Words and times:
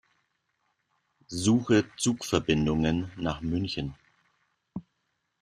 Suche 1.27 1.83
Zugverbindungen 1.95 3.11
nach 3.17 3.41
München. 3.41 3.93